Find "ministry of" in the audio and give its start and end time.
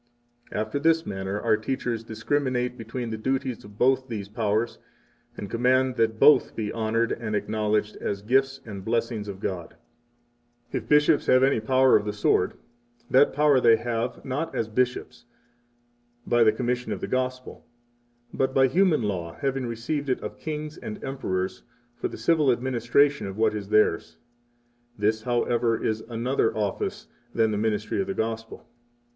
27.59-28.07